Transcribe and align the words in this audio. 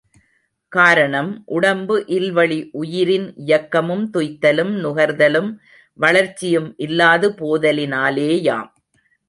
காரணம், 0.71 1.43
உடம்பு 1.45 2.03
இல்வழி 2.07 2.69
உயிரின் 2.71 3.27
இயக்கமும் 3.35 4.09
துய்த்தலும் 4.13 4.73
நுகர்தலும் 4.83 5.51
வளர்ச்சியும் 5.99 6.73
இல்லாது 6.77 7.29
போதலினாலேயாம். 7.31 8.69